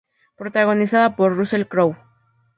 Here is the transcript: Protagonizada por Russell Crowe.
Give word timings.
Protagonizada 0.35 1.15
por 1.15 1.37
Russell 1.37 1.67
Crowe. 1.67 1.95